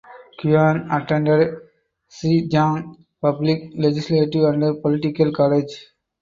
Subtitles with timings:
[0.39, 1.57] Qian attended
[2.09, 5.89] Zhejiang Public Legislative and Political College.